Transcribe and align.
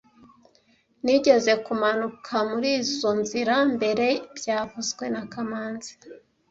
Nigeze 1.03 1.53
kumanuka 1.65 2.33
murizoi 2.49 3.17
nzira 3.21 3.55
mbere 3.75 4.07
byavuzwe 4.37 5.03
na 5.13 5.23
kamanzi 5.31 5.91